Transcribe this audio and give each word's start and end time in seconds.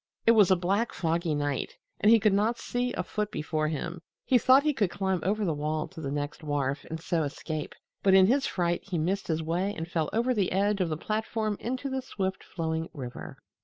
It 0.25 0.31
was 0.31 0.49
a 0.49 0.55
black, 0.55 0.93
foggy 0.95 1.35
night, 1.35 1.75
and 1.99 2.11
he 2.11 2.19
could 2.19 2.33
not 2.33 2.57
see 2.57 2.91
a 2.93 3.03
foot 3.03 3.29
before 3.29 3.67
him. 3.67 4.01
He 4.25 4.39
thought 4.39 4.63
he 4.63 4.73
could 4.73 4.89
climb 4.89 5.19
over 5.21 5.45
the 5.45 5.53
wall 5.53 5.87
to 5.89 6.01
the 6.01 6.09
next 6.09 6.41
wharf 6.43 6.83
and 6.85 6.99
so 6.99 7.21
escape, 7.21 7.75
but 8.01 8.15
in 8.15 8.25
his 8.25 8.47
fright 8.47 8.81
he 8.83 8.97
missed 8.97 9.27
his 9.27 9.43
way 9.43 9.75
and 9.77 9.87
fell 9.87 10.09
over 10.11 10.33
the 10.33 10.51
edge 10.53 10.81
of 10.81 10.89
the 10.89 10.97
platform 10.97 11.55
into 11.59 11.87
the 11.87 12.01
swift 12.01 12.43
flowing 12.43 12.89
river. 12.95 13.37